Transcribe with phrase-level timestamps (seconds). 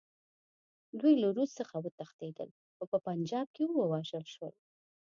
[0.99, 4.55] دوی له روس څخه وتښتېدل، خو په پنجاب کې ووژل شول.